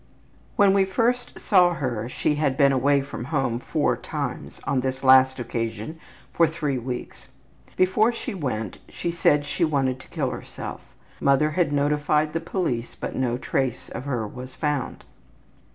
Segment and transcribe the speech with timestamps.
[0.55, 5.03] ''When we first saw her she had been away from home four times, on this
[5.03, 5.99] last occasion
[6.33, 7.27] for three weeks.
[7.77, 10.81] Before she went she had said she wanted to kill herself.
[11.19, 15.03] Mother had notified the police but no trace of her was found.